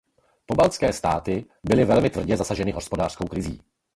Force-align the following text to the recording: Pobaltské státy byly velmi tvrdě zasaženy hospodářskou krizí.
Pobaltské 0.45 0.93
státy 0.93 1.45
byly 1.63 1.85
velmi 1.85 2.09
tvrdě 2.09 2.37
zasaženy 2.37 2.71
hospodářskou 2.71 3.27
krizí. 3.27 3.61